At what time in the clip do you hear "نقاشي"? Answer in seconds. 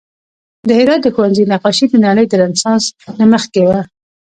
1.53-1.85